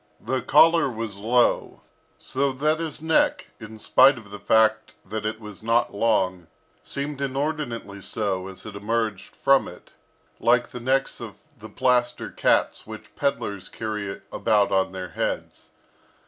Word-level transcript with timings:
The 0.19 0.41
collar 0.41 0.89
was 0.89 1.17
low, 1.17 1.81
so 2.17 2.51
that 2.53 2.79
his 2.79 3.03
neck, 3.03 3.49
in 3.59 3.77
spite 3.77 4.17
of 4.17 4.31
the 4.31 4.39
fact 4.39 4.95
that 5.07 5.27
it 5.27 5.39
was 5.39 5.61
not 5.61 5.93
long, 5.93 6.47
seemed 6.83 7.21
inordinately 7.21 8.01
so 8.01 8.47
as 8.47 8.65
it 8.65 8.75
emerged 8.75 9.35
from 9.35 9.67
it, 9.67 9.91
like 10.39 10.69
the 10.71 10.79
necks 10.79 11.19
of 11.19 11.35
the 11.55 11.69
plaster 11.69 12.31
cats 12.31 12.87
which 12.87 13.15
pedlars 13.15 13.69
carry 13.69 14.19
about 14.31 14.71
on 14.71 14.91
their 14.91 15.09
heads. 15.09 15.69